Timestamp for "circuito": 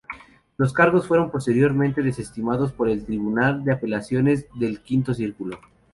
5.13-5.59